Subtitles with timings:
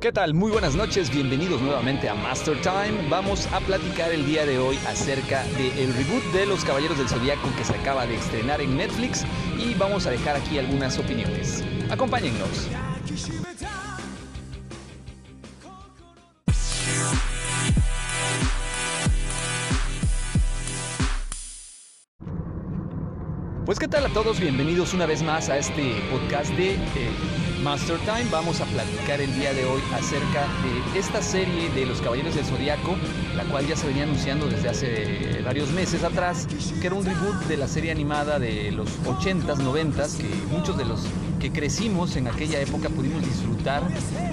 [0.00, 0.32] ¿Qué tal?
[0.32, 3.08] Muy buenas noches, bienvenidos nuevamente a Master Time.
[3.08, 7.48] Vamos a platicar el día de hoy acerca del reboot de Los Caballeros del Zodiaco
[7.56, 9.24] que se acaba de estrenar en Netflix
[9.58, 11.64] y vamos a dejar aquí algunas opiniones.
[11.90, 12.68] Acompáñennos.
[23.66, 26.78] Pues qué tal a todos, bienvenidos una vez más a este podcast de eh,
[27.68, 28.24] Master Time.
[28.30, 32.46] Vamos a platicar el día de hoy acerca de esta serie de Los Caballeros del
[32.46, 32.96] Zodiaco,
[33.36, 36.48] la cual ya se venía anunciando desde hace varios meses atrás,
[36.80, 40.86] que era un reboot de la serie animada de los 80s, 90s, que muchos de
[40.86, 41.00] los
[41.38, 43.82] que crecimos en aquella época pudimos disfrutar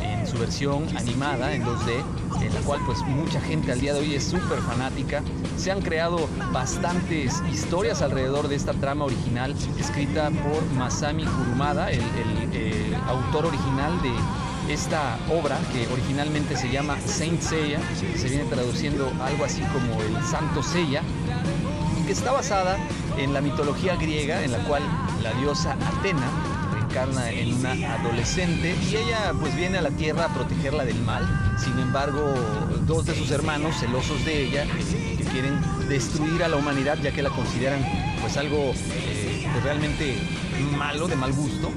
[0.02, 2.04] en su versión animada en 2D,
[2.42, 5.22] en la cual pues mucha gente al día de hoy es súper fanática.
[5.58, 12.02] Se han creado bastantes historias alrededor de esta trama original escrita por Masami Kurumada, el,
[12.54, 17.80] el autor original de esta obra que originalmente se llama Saint Seiya,
[18.16, 21.04] se viene traduciendo algo así como el Santo Seiya,
[22.02, 22.78] y que está basada
[23.18, 24.82] en la mitología griega en la cual
[25.22, 26.55] la diosa Atena
[26.96, 31.24] reencarna en una adolescente y ella pues viene a la tierra a protegerla del mal.
[31.58, 32.34] Sin embargo,
[32.88, 34.66] dos de sus hermanos, celosos de ella,
[35.18, 37.86] que quieren destruir a la humanidad ya que la consideran
[38.22, 40.16] pues algo eh, pues, realmente
[40.78, 41.70] malo, de mal gusto,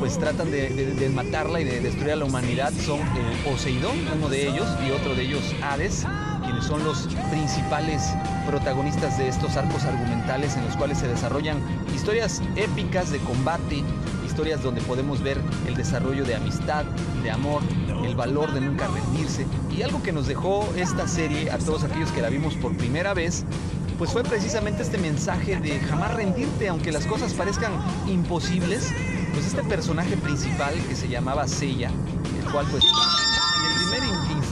[0.00, 2.72] pues tratan de, matarla y de destruir a la humanidad.
[2.84, 3.04] Son eh,
[3.44, 6.04] Poseidón, uno de ellos, y otro de ellos Hades,
[6.44, 8.02] quienes son los principales
[8.46, 11.58] protagonistas de estos arcos argumentales en los cuales se desarrollan
[11.94, 13.82] historias épicas de combate,
[14.36, 16.84] historias donde podemos ver el desarrollo de amistad,
[17.22, 17.62] de amor,
[18.04, 19.46] el valor de nunca rendirse.
[19.74, 23.14] Y algo que nos dejó esta serie a todos aquellos que la vimos por primera
[23.14, 23.44] vez,
[23.96, 27.72] pues fue precisamente este mensaje de jamás rendirte, aunque las cosas parezcan
[28.06, 28.92] imposibles.
[29.32, 32.84] Pues este personaje principal que se llamaba Seiya, el cual pues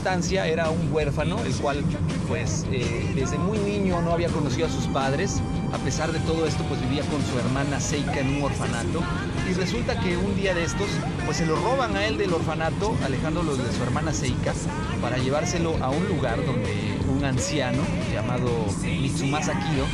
[0.05, 1.83] instancia era un huérfano, el cual
[2.27, 5.41] pues eh, desde muy niño no había conocido a sus padres.
[5.75, 9.03] A pesar de todo esto, pues vivía con su hermana Seika en un orfanato.
[9.49, 10.87] Y resulta que un día de estos,
[11.25, 14.53] pues se lo roban a él del orfanato, alejándolo de su hermana Seika,
[15.01, 18.47] para llevárselo a un lugar donde un anciano llamado
[18.83, 19.85] Mitsumasa Kido,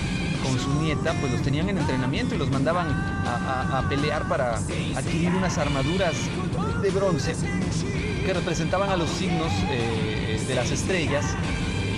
[0.44, 4.58] con su nieta, pues los tenían en entrenamiento y los mandaban a, pelear para
[4.96, 6.14] adquirir unas armaduras
[6.84, 7.34] de bronce
[8.24, 11.26] que representaban a los signos eh, de las estrellas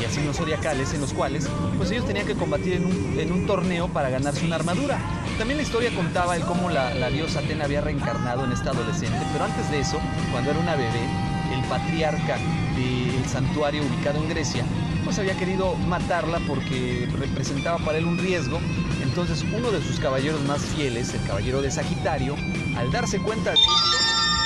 [0.10, 1.48] y signos zodiacales en los cuales
[1.78, 4.98] pues ellos tenían que combatir en un, torneo para ganarse una armadura.
[5.38, 9.20] También la historia contaba el cómo la, la diosa Atena había reencarnado en esta adolescente,
[9.34, 10.00] pero antes de eso,
[10.32, 11.08] cuando era una bebé,
[11.54, 12.38] el patriarca
[12.76, 14.64] del santuario ubicado en Grecia,
[15.04, 18.60] pues había querido matarla porque representaba para él un riesgo.
[19.02, 22.36] Entonces uno de sus caballeros más fieles, el caballero de Sagitario,
[22.78, 23.72] al darse cuenta de esto,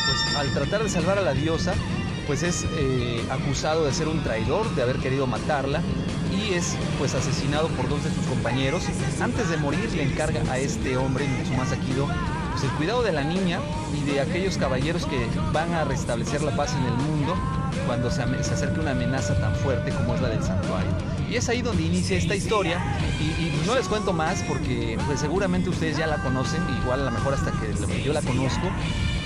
[0.08, 1.74] pues al tratar de salvar a la diosa,
[2.28, 5.82] pues es eh, acusado de ser un traidor, de haber querido matarla
[6.36, 8.84] y es pues asesinado por dos de sus compañeros.
[9.22, 12.08] Antes de morir le encarga a este hombre, Mitsumasa Kido,
[12.52, 13.60] pues el cuidado de la niña
[13.96, 17.36] y de aquellos caballeros que van a restablecer la paz en el mundo
[17.86, 20.92] cuando se, se acerque una amenaza tan fuerte como es la del santuario.
[21.30, 22.82] Y es ahí donde inicia esta historia
[23.20, 27.06] y, y, no les cuento más porque pues seguramente ustedes ya la conocen, igual a
[27.06, 28.70] lo mejor hasta que yo la conozco,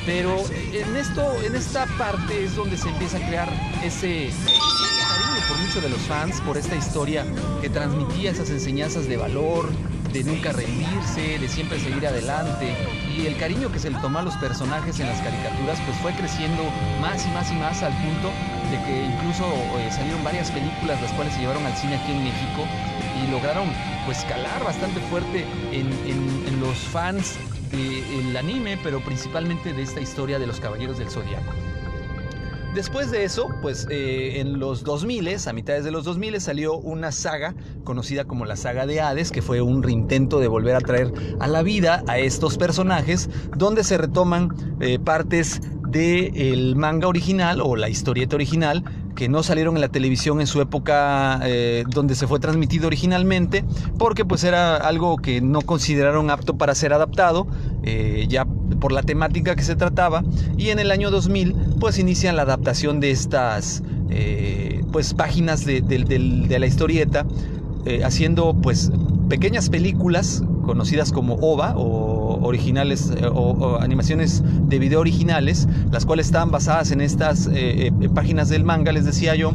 [0.06, 3.50] pero en esto, en esta parte es donde se empieza a crear
[3.84, 7.26] ese, cariño por muchos de los fans, por esta historia
[7.62, 9.70] que transmitía esas enseñanzas de valor,
[10.12, 12.76] de nunca rendirse, de siempre seguir adelante.
[13.16, 16.14] Y el cariño que se le tomó a los personajes en las caricaturas, pues fue
[16.14, 16.64] creciendo
[17.00, 18.32] más y más y más al punto
[18.72, 19.46] de que incluso
[19.78, 22.66] eh, salieron varias películas las cuales se llevaron al cine aquí en México
[23.22, 23.70] y lograron
[24.06, 27.38] pues calar bastante fuerte en los fans
[27.72, 31.54] del anime, pero principalmente de esta historia de los Caballeros del Zodiaco.
[32.74, 37.12] Después de eso, pues eh, en los 2000, a mitades de los 2000, salió una
[37.12, 41.12] saga conocida como la saga de Hades, que fue un reintento de volver a traer
[41.42, 45.60] a la vida a estos personajes, donde se retoman eh, partes
[45.90, 48.86] del de manga original o la historieta original
[49.16, 53.64] que no salieron en la televisión en su época eh, donde se fue transmitido originalmente
[53.98, 57.48] porque pues era algo que no consideraron apto para ser adaptado
[57.84, 60.24] eh, ya por la temática que se trataba.
[60.58, 65.82] Y en el año 2000 pues inician la adaptación de estas eh, pues páginas de,
[65.82, 67.26] de, la historieta
[68.04, 68.92] haciendo pues
[69.28, 76.28] pequeñas películas conocidas como OVA o originales o, o, animaciones de video originales, las cuales
[76.28, 79.54] estaban basadas en estas eh, eh, páginas del manga, les decía yo.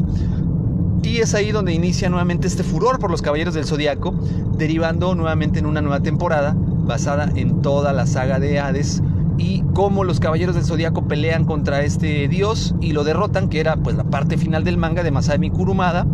[1.03, 4.13] Y es ahí donde inicia nuevamente este furor por los Caballeros del Zodiaco,
[4.59, 9.03] derivando nuevamente en una nueva temporada basada en toda la saga de Hades
[9.39, 13.77] y cómo los caballeros del zodiaco pelean contra este dios y lo derrotan, que era
[13.77, 16.07] pues la parte final del manga de Masami Kurumada.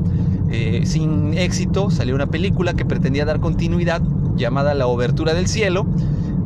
[0.51, 4.03] Eh, sin éxito salió una película que pretendía dar continuidad
[4.37, 5.87] llamada La Obertura del Cielo.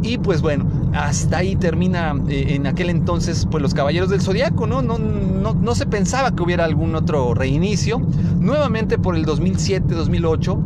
[0.02, 4.66] Y pues bueno, hasta ahí termina eh, en aquel entonces pues los Caballeros del Zodiaco,
[4.66, 4.82] ¿no?
[4.82, 5.54] No, ¿no?
[5.54, 8.00] no se pensaba que hubiera algún otro reinicio.
[8.38, 10.58] Nuevamente por el 2007-2008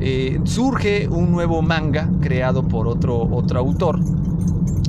[0.00, 4.00] eh, surge un nuevo manga creado por otro, otro autor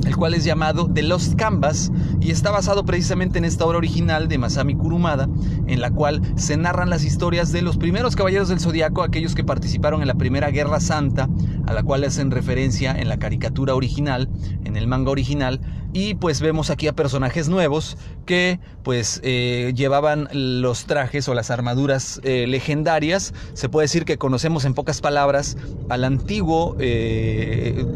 [0.06, 1.90] el cual es llamado The Lost Canvas
[2.20, 5.28] y está basado precisamente en esta obra original de Masami Kurumada,
[5.66, 9.44] en la cual se narran las historias de los primeros caballeros del zodiaco, aquellos que
[9.44, 11.28] participaron en la Primera Guerra Santa,
[11.66, 14.28] a la cual hacen referencia en la caricatura original,
[14.64, 15.60] en el manga original,
[15.94, 17.96] y pues vemos aquí a personajes nuevos
[18.26, 23.32] que pues eh, llevaban los trajes o las armaduras eh, legendarias.
[23.54, 25.56] Se puede decir que conocemos en pocas palabras
[25.88, 27.86] al antiguo eh,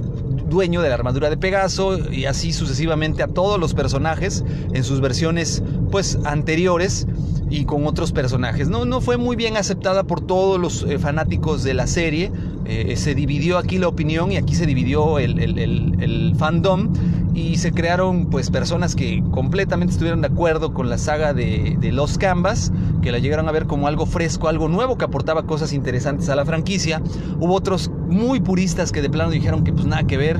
[0.48, 5.00] dueño de la armadura de Pegaso y así sucesivamente a todos los personajes en sus
[5.00, 7.08] versiones pues anteriores
[7.50, 8.68] y con otros personajes.
[8.68, 12.30] No, no fue muy bien aceptada por todos los fanáticos de la serie.
[12.68, 16.92] Eh, se dividió aquí la opinión y aquí se dividió el, fandom
[17.34, 22.18] y se crearon pues personas que completamente estuvieron de acuerdo con la saga de, Los
[22.18, 22.70] Canvas,
[23.00, 26.36] que la llegaron a ver como algo fresco, algo nuevo que aportaba cosas interesantes a
[26.36, 27.00] la franquicia.
[27.40, 30.38] Hubo otros muy puristas que de plano dijeron que pues nada que ver,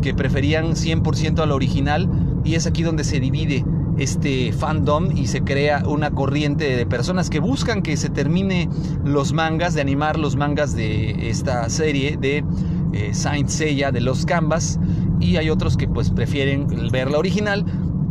[0.00, 2.08] que preferían 100% al original
[2.42, 3.64] y es aquí donde se divide
[3.98, 8.68] este fandom y se crea una corriente de personas que buscan que se termine
[9.04, 12.44] los mangas, de animar los mangas de esta serie de
[12.92, 14.78] eh, Saint Seiya de los Canvas.
[15.20, 17.64] Y hay otros que pues prefieren ver la original.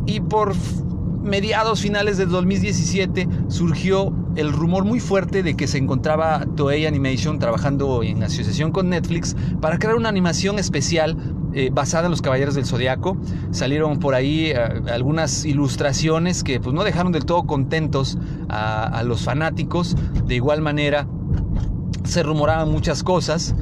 [0.07, 0.53] Y por
[1.23, 7.39] mediados finales del 2017 surgió el rumor muy fuerte de que se encontraba Toei Animation
[7.39, 11.17] trabajando en asociación con Netflix para crear una animación especial
[11.57, 13.17] eh, basada en los Caballeros del Zodiaco.
[13.51, 14.57] Salieron por ahí eh,
[14.91, 18.17] algunas ilustraciones que pues, no dejaron del todo contentos
[18.49, 19.95] a, los fanáticos.
[20.25, 21.07] De igual manera,
[22.03, 23.55] se rumoraban muchas cosas.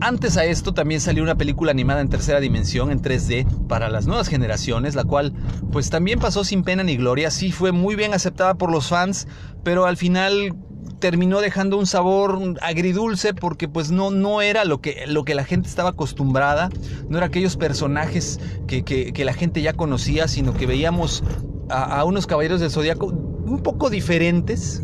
[0.00, 4.06] Antes a esto también salió una película animada en tercera dimensión, en 3D, para las
[4.06, 5.34] nuevas generaciones, la cual
[5.70, 9.28] pues también pasó sin pena ni gloria, sí fue muy bien aceptada por los fans,
[9.62, 10.54] pero al final
[11.04, 15.44] terminó dejando un sabor agridulce porque pues no, no era lo que, lo que la
[15.44, 16.70] gente estaba acostumbrada,
[17.10, 21.22] no era aquellos personajes que, la gente ya conocía, sino que veíamos
[21.68, 24.82] a, unos caballeros del zodiaco un poco diferentes,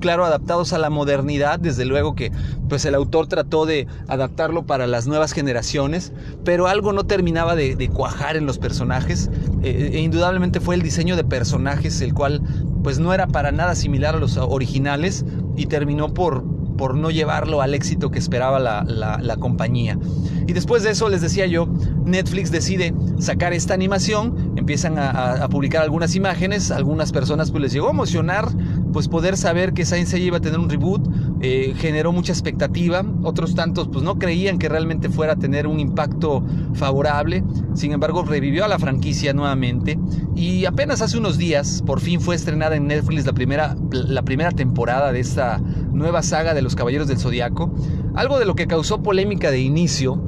[0.00, 2.32] claro, adaptados a la modernidad, desde luego que
[2.70, 6.14] pues el autor trató de adaptarlo para las nuevas generaciones,
[6.46, 9.30] pero algo no terminaba de, cuajar en los personajes,
[9.62, 12.40] eh, e indudablemente fue el diseño de personajes, el cual
[12.82, 15.26] pues no era para nada similar a los originales
[15.58, 16.44] y terminó por,
[16.78, 19.98] por no llevarlo al éxito que esperaba la, compañía.
[20.46, 21.68] Y después de eso, les decía yo,
[22.04, 27.88] Netflix decide sacar esta animación, empiezan a, publicar algunas imágenes, algunas personas pues les llegó
[27.88, 28.48] a emocionar
[28.92, 31.06] pues poder saber que Saint Seiya iba a tener un reboot,
[31.40, 35.78] eh, generó mucha expectativa, otros tantos pues no creían que realmente fuera a tener un
[35.78, 36.44] impacto
[36.74, 37.44] favorable,
[37.74, 39.98] sin embargo revivió a la franquicia nuevamente.
[40.34, 44.50] Y apenas hace unos días por fin fue estrenada en Netflix la primera, la primera
[44.50, 45.60] temporada de esta
[45.92, 47.72] nueva saga de los Caballeros del Zodiaco,
[48.14, 50.20] algo de lo que causó polémica de inicio,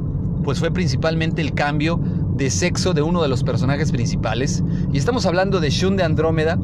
[0.45, 2.01] pues fue principalmente el cambio
[2.35, 4.62] de sexo de uno de los personajes principales,
[4.93, 6.59] y estamos hablando de Shun de Andrómeda,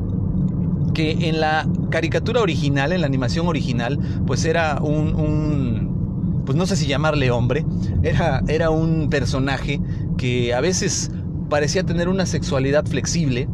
[0.96, 6.74] que en la caricatura original, en la animación original, pues era un, pues no sé
[6.74, 7.66] si llamarle hombre,
[8.02, 9.78] era, era un personaje
[10.16, 11.10] que a veces
[11.50, 13.46] parecía tener una sexualidad flexible,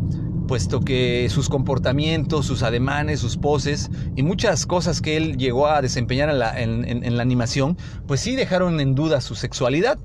[0.46, 5.82] puesto que sus comportamientos, sus ademanes, sus poses y muchas cosas que él llegó a
[5.82, 9.98] desempeñar en la, en, la animación, pues sí dejaron en duda su sexualidad.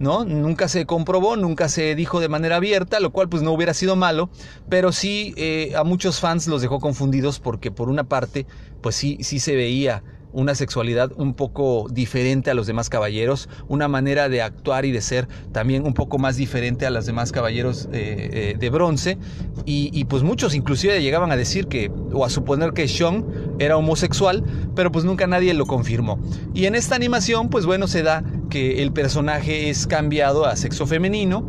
[0.00, 0.24] ¿No?
[0.24, 3.94] Nunca se comprobó, nunca se dijo de manera abierta, lo cual pues no hubiera sido
[3.94, 4.30] malo,
[4.68, 8.46] pero sí eh, a muchos fans los dejó confundidos porque por una parte
[8.80, 13.88] pues sí, sí se veía una sexualidad un poco diferente a los demás caballeros, una
[13.88, 17.88] manera de actuar y de ser también un poco más diferente a los demás caballeros
[17.92, 19.18] eh, eh, de bronce.
[19.64, 23.24] Y, pues muchos inclusive llegaban a decir que, o a suponer que Sean
[23.58, 24.42] era homosexual,
[24.74, 26.18] pero pues nunca nadie lo confirmó.
[26.54, 30.86] Y en esta animación, pues bueno, se da que el personaje es cambiado a sexo
[30.86, 31.48] femenino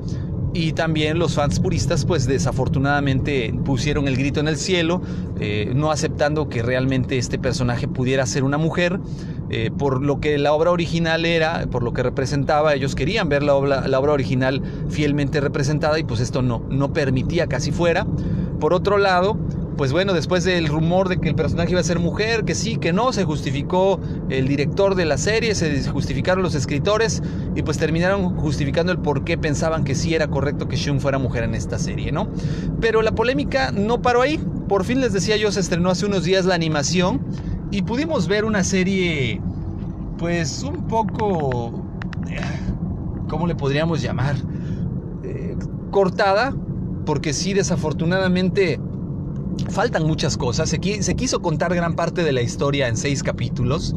[0.53, 5.01] y también los fans puristas pues desafortunadamente pusieron el grito en el cielo,
[5.39, 8.99] eh, no aceptando que realmente este personaje pudiera ser una mujer,
[9.49, 13.43] eh, por lo que la obra original era, por lo que representaba, ellos querían ver
[13.43, 17.71] la obra, la obra original fielmente representada y pues esto no, no permitía que así
[17.71, 18.05] fuera.
[18.59, 19.37] Por otro lado,
[19.77, 22.77] pues bueno, después del rumor de que el personaje iba a ser mujer, que sí,
[22.77, 23.99] que no, se justificó
[24.29, 27.21] el director de la serie, se justificaron los escritores
[27.55, 31.17] y pues terminaron justificando el por qué pensaban que sí era correcto que Shun fuera
[31.17, 32.27] mujer en esta serie, ¿no?
[32.79, 34.39] Pero la polémica no paró ahí.
[34.67, 37.21] Por fin les decía yo, se estrenó hace unos días la animación
[37.71, 39.41] y pudimos ver una serie
[40.17, 41.83] pues un poco...
[42.29, 42.39] Eh,
[43.27, 44.35] ¿Cómo le podríamos llamar?
[45.23, 45.55] Eh,
[45.89, 46.53] cortada,
[47.05, 48.79] porque sí, desafortunadamente
[49.69, 50.69] faltan muchas cosas.
[50.69, 53.95] Se, quiso contar gran parte de la historia en seis capítulos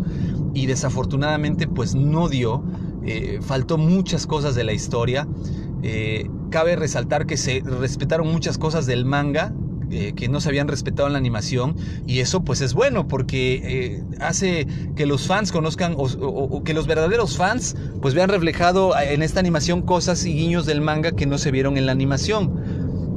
[0.54, 2.62] y desafortunadamente pues no dio.
[3.04, 5.28] Eh, faltó muchas cosas de la historia.
[5.82, 9.52] Eh, cabe resaltar que se respetaron muchas cosas del manga
[9.90, 14.02] eh, que no se habían respetado en la animación y eso pues es bueno porque
[14.18, 14.66] hace
[14.96, 19.82] que los fans conozcan o, que los verdaderos fans pues vean reflejado en esta animación
[19.82, 22.63] cosas y guiños del manga que no se vieron en la animación.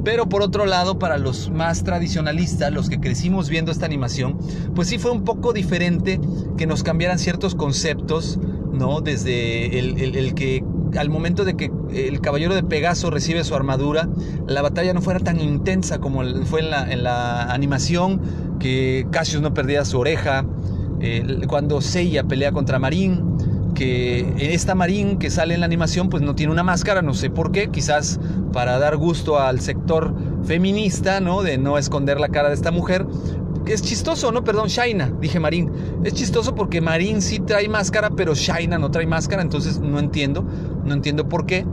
[0.04, 4.38] Pero por otro lado, para los más tradicionalistas, los que crecimos viendo esta animación,
[4.74, 6.20] pues sí fue un poco diferente
[6.56, 8.38] que nos cambiaran ciertos conceptos,
[8.72, 9.00] ¿no?
[9.00, 10.64] Desde el, que
[10.96, 14.08] al momento de que el caballero de Pegaso recibe su armadura,
[14.46, 18.20] la batalla no fuera tan intensa como fue en la, animación,
[18.58, 20.44] que Cassius no perdía su oreja,
[21.46, 23.37] cuando Seiya pelea contra Marín,
[23.78, 27.30] que esta Marín que sale en la animación pues no tiene una máscara, no sé
[27.30, 28.18] por qué, quizás
[28.52, 31.42] para dar gusto al sector feminista, ¿no?
[31.42, 33.06] De no esconder la cara de esta mujer.
[33.66, 34.42] Es chistoso, ¿no?
[34.42, 35.70] Perdón, Shaina, dije Marín.
[36.02, 40.44] Es chistoso porque Marín sí trae máscara, pero Shaina no trae máscara, entonces no entiendo,
[40.84, 41.64] no entiendo por qué.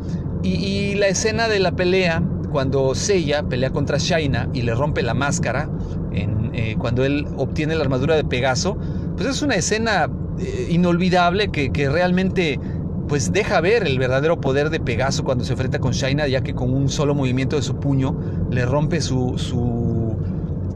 [0.43, 2.21] Y, la escena de la pelea,
[2.51, 5.71] cuando Seiya pelea contra Shaina y le rompe la máscara,
[6.11, 8.77] eh, cuando él obtiene la armadura de Pegaso,
[9.17, 10.07] pues es una escena
[10.39, 12.59] eh, inolvidable que, realmente
[13.07, 16.55] pues deja ver el verdadero poder de Pegaso cuando se enfrenta con Shaina, ya que
[16.55, 20.17] con un solo movimiento de su puño le rompe su, su,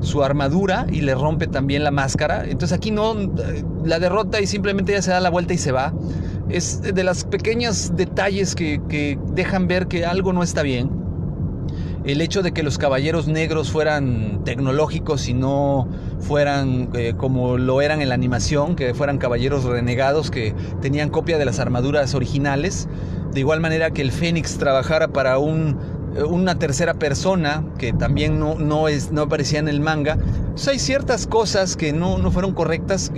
[0.01, 2.45] su, armadura y le rompe también la máscara.
[2.45, 3.15] Entonces aquí no
[3.83, 5.91] la derrota y simplemente ya se da la vuelta y se va.
[6.49, 10.98] Es de las pequeños detalles que, que dejan ver que algo no está bien
[12.03, 15.87] el hecho de que los caballeros negros fueran tecnológicos y no
[16.19, 21.37] fueran eh, como lo eran en la animación, que fueran caballeros renegados que tenían copia
[21.37, 22.87] de las armaduras originales,
[23.33, 28.55] de igual manera que el Fénix trabajara para un una tercera persona que también no,
[28.55, 30.17] no, es, no aparecía en el manga.
[30.67, 33.11] hay ciertas cosas que no, no fueron correctas.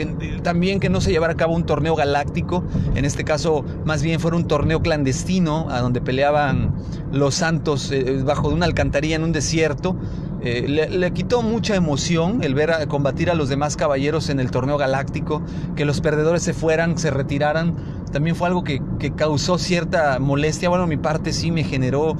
[0.44, 2.64] También que no se llevara a cabo un torneo galáctico.
[2.96, 6.76] En este caso, más bien fuera un torneo clandestino a donde peleaban
[7.12, 9.96] los santos eh, bajo de una alcantarilla en un desierto.
[10.44, 14.50] Eh, le, quitó mucha emoción el ver a combatir a los demás caballeros en el
[14.50, 15.44] torneo galáctico,
[15.76, 17.76] que los perdedores se fueran, se retiraran,
[18.12, 20.68] también fue algo que, que causó cierta molestia.
[20.68, 22.18] Bueno, mi parte sí me generó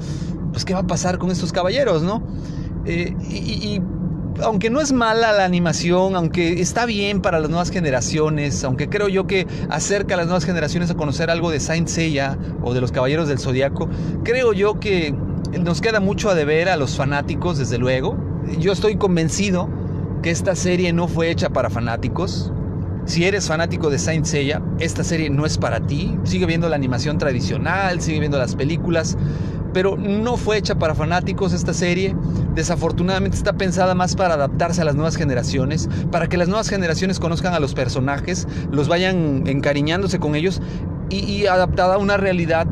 [0.52, 2.22] pues qué va a pasar con estos caballeros, ¿no?
[2.84, 3.80] Eh, y,
[4.42, 9.08] aunque no es mala la animación, aunque está bien para las nuevas generaciones, aunque creo
[9.08, 12.80] yo que acerca a las nuevas generaciones a conocer algo de Saint Seiya o de
[12.80, 13.88] los Caballeros del Zodiaco,
[14.24, 15.14] creo yo que
[15.60, 18.16] nos queda mucho a deber a los fanáticos, desde luego.
[18.58, 19.68] Yo estoy convencido
[20.22, 22.52] que esta serie no fue hecha para fanáticos.
[23.04, 26.16] Si eres fanático de Saint Seiya, esta serie no es para ti.
[26.24, 29.18] Sigue viendo la animación tradicional, sigue viendo las películas,
[29.72, 32.14] pero no fue hecha para fanáticos esta serie.
[32.54, 37.18] Desafortunadamente está pensada más para adaptarse a las nuevas generaciones, para que las nuevas generaciones
[37.18, 40.60] conozcan a los personajes, los vayan encariñándose con ellos
[41.10, 42.66] y, adaptada a una realidad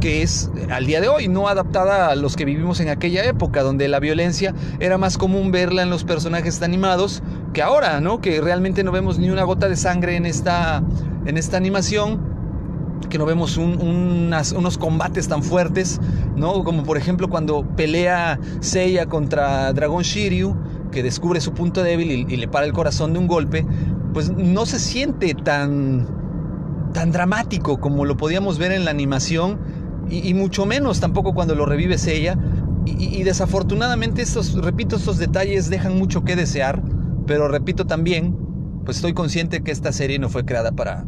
[0.00, 3.62] que es al día de hoy, no adaptada a los que vivimos en aquella época,
[3.62, 7.22] donde la violencia era más común verla en los personajes animados
[7.54, 8.20] que ahora, ¿no?
[8.20, 10.82] Que realmente no vemos ni una gota de sangre en esta,
[11.24, 12.35] en esta animación
[13.08, 16.00] que no vemos unos combates tan fuertes,
[16.34, 16.64] ¿no?
[16.64, 20.56] Como por ejemplo cuando pelea Seiya contra Dragón Shiryu,
[20.90, 23.66] que descubre su punto débil y, le para el corazón de un golpe,
[24.12, 26.06] pues no se siente tan,
[26.92, 29.58] tan dramático como lo podíamos ver en la animación
[30.08, 32.38] y, mucho menos tampoco cuando lo revive Seiya.
[32.86, 36.80] Y, y, desafortunadamente estos, repito, estos detalles dejan mucho que desear,
[37.26, 38.36] pero repito también,
[38.84, 41.04] pues estoy consciente que esta serie no fue creada para,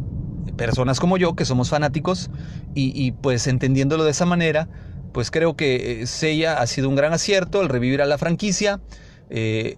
[0.55, 2.29] personas como yo, que somos fanáticos,
[2.75, 4.67] y, pues entendiéndolo de esa manera,
[5.11, 8.79] pues creo que eh, Seiya ha sido un gran acierto el revivir a la franquicia.
[9.29, 9.77] Eh,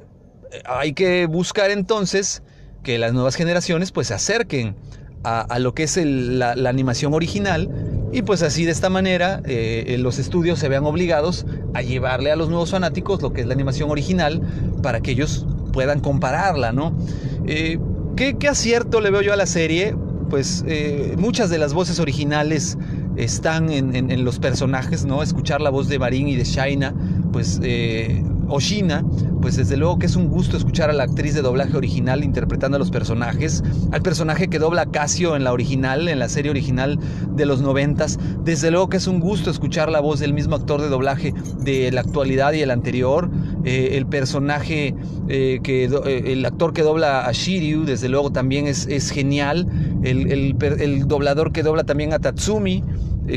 [0.66, 2.44] hay que buscar entonces
[2.84, 4.76] que las nuevas generaciones pues se acerquen
[5.24, 7.70] a, lo que es la, animación original
[8.12, 12.36] y pues así de esta manera eh, los estudios se vean obligados a llevarle a
[12.36, 14.42] los nuevos fanáticos lo que es la animación original
[14.82, 16.98] para que ellos puedan compararla, ¿no?
[17.46, 19.96] ¿qué, ¿qué, acierto le veo yo a la serie?
[20.32, 22.78] Pues eh, muchas de las voces originales
[23.18, 25.22] están en, los personajes, ¿no?
[25.22, 26.94] Escuchar la voz de Marín y de Shaina,
[27.34, 29.04] pues eh, Oshina,
[29.42, 32.76] pues desde luego que es un gusto escuchar a la actriz de doblaje original interpretando
[32.76, 36.52] a los personajes, al personaje que dobla a Casio en la original, en la serie
[36.52, 37.00] original
[37.34, 40.82] de los noventas, desde luego que es un gusto escuchar la voz del mismo actor
[40.82, 43.30] de doblaje de la actualidad y el anterior,
[43.64, 44.96] eh, el personaje
[45.28, 49.68] eh, que eh, el actor que dobla a Shiryu, desde luego también es, es genial,
[50.04, 52.84] el, el doblador que dobla también a Tatsumi,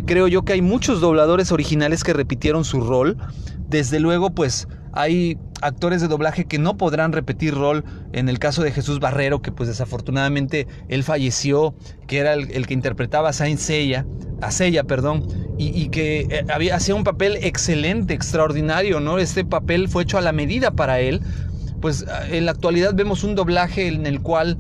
[0.07, 3.17] creo yo que hay muchos dobladores originales que repitieron su rol.
[3.69, 7.85] Desde luego, pues hay actores de doblaje que no podrán repetir rol.
[8.13, 11.75] En el caso de Jesús Barrero, que pues desafortunadamente él falleció,
[12.07, 14.07] que era el, que interpretaba a Saint Seiya,
[14.41, 15.27] a Seiya, perdón,
[15.59, 19.19] y, que eh, había, hacía un papel excelente, extraordinario, ¿no?
[19.19, 21.21] Este papel fue hecho a la medida para él.
[21.81, 24.59] Pues en la actualidad vemos un doblaje en el cual,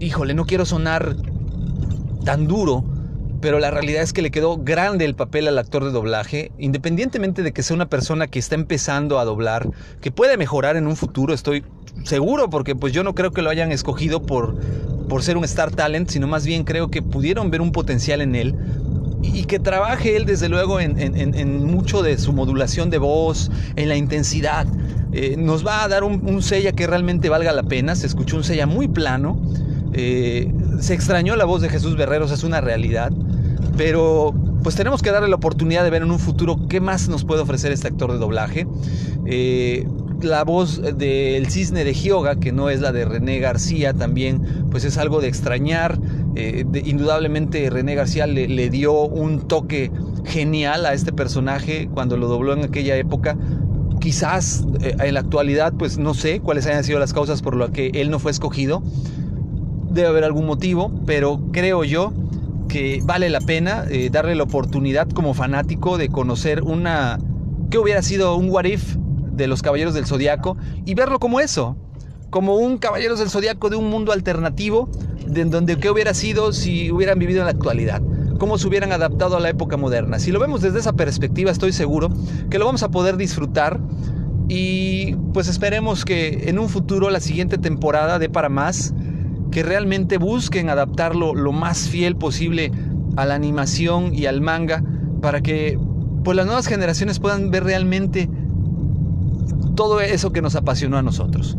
[0.00, 1.16] híjole, no quiero sonar
[2.24, 2.84] tan duro,
[3.44, 7.42] pero la realidad es que le quedó grande el papel al actor de doblaje, independientemente
[7.42, 9.68] de que sea una persona que está empezando a doblar,
[10.00, 11.62] que puede mejorar en un futuro, estoy
[12.04, 14.58] seguro, porque pues yo no creo que lo hayan escogido por,
[15.10, 18.34] por ser un star talent, sino más bien creo que pudieron ver un potencial en
[18.34, 18.54] él
[19.22, 23.96] y que trabaje él desde luego en, mucho de su modulación de voz, en la
[23.96, 24.66] intensidad.
[25.12, 28.36] Eh, nos va a dar un, un sella que realmente valga la pena, se escuchó
[28.36, 29.38] un sella muy plano,
[29.96, 33.12] eh, se extrañó la voz de Jesús Berreros, es una realidad.
[33.76, 37.24] Pero pues tenemos que darle la oportunidad de ver en un futuro qué más nos
[37.24, 38.66] puede ofrecer este actor de doblaje.
[39.26, 39.86] Eh,
[40.22, 44.84] la voz del cisne de Gioga, que no es la de René García, también pues
[44.84, 45.98] es algo de extrañar.
[46.34, 49.90] Eh, indudablemente René García le, dio un toque
[50.24, 53.36] genial a este personaje cuando lo dobló en aquella época.
[54.00, 57.70] Quizás eh, en la actualidad pues no sé cuáles hayan sido las causas por las
[57.70, 58.82] que él no fue escogido.
[59.90, 62.12] Debe haber algún motivo, pero creo yo
[62.68, 67.18] que vale la pena eh, darle la oportunidad como fanático de conocer una...
[67.70, 68.96] ¿Qué hubiera sido un what if
[69.32, 70.56] de los Caballeros del Zodiaco?
[70.84, 71.76] Y verlo como eso,
[72.30, 74.88] como un Caballeros del Zodiaco de un mundo alternativo,
[75.26, 78.02] de donde qué hubiera sido si hubieran vivido en la actualidad
[78.38, 80.18] cómo se hubieran adaptado a la época moderna.
[80.18, 82.10] Si lo vemos desde esa perspectiva, estoy seguro
[82.50, 83.80] que lo vamos a poder disfrutar
[84.48, 88.92] y pues esperemos que en un futuro la siguiente temporada dé para más
[89.54, 92.72] que realmente busquen adaptarlo lo más fiel posible
[93.16, 94.82] a la animación y al manga
[95.22, 95.78] para que
[96.24, 98.28] pues las nuevas generaciones puedan ver realmente
[99.76, 101.56] todo eso que nos apasionó a nosotros.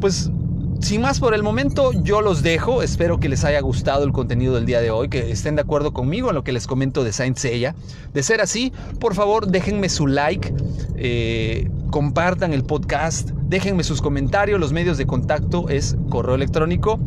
[0.00, 0.32] Pues
[0.80, 2.82] sin más por el momento, yo los dejo.
[2.82, 5.92] Espero que les haya gustado el contenido del día de hoy, que estén de acuerdo
[5.92, 7.76] conmigo en lo que les comento de Saint Seiya.
[8.14, 10.52] De ser así, por favor, déjenme su like,
[10.96, 14.60] eh, compartan el podcast, déjenme sus comentarios.
[14.60, 16.98] Los medios de contacto es correo electrónico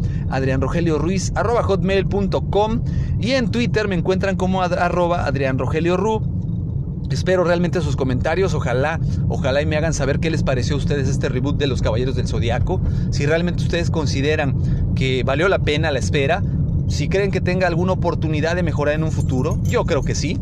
[1.63, 2.81] hotmail.com
[3.19, 6.41] y en Twitter me encuentran como arroba adrianrogelioru.
[7.11, 11.09] Espero realmente sus comentarios, ojalá, ojalá y me hagan saber qué les pareció a ustedes
[11.09, 14.55] este reboot de Los Caballeros del Zodiaco, si realmente ustedes consideran
[14.95, 16.41] que valió la pena la espera,
[16.87, 20.39] si creen que tenga alguna oportunidad de mejorar en un futuro, yo creo que sí,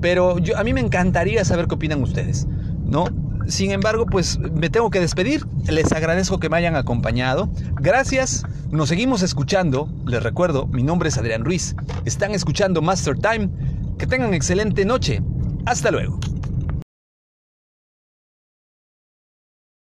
[0.00, 2.48] pero a mí me encantaría saber qué opinan ustedes,
[2.84, 3.04] ¿no?
[3.50, 5.44] Sin embargo, pues me tengo que despedir.
[5.68, 7.50] Les agradezco que me hayan acompañado.
[7.80, 8.44] Gracias.
[8.70, 9.88] Nos seguimos escuchando.
[10.06, 11.74] Les recuerdo, mi nombre es Adrián Ruiz.
[12.04, 13.50] Están escuchando Master Time.
[13.98, 15.20] Que tengan excelente noche.
[15.66, 16.20] Hasta luego.